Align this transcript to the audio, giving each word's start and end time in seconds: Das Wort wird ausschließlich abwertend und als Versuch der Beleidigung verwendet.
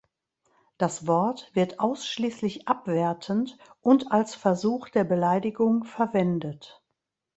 Das 0.79 1.05
Wort 1.05 1.51
wird 1.53 1.79
ausschließlich 1.79 2.67
abwertend 2.67 3.59
und 3.81 4.11
als 4.11 4.33
Versuch 4.33 4.89
der 4.89 5.03
Beleidigung 5.03 5.83
verwendet. 5.83 6.81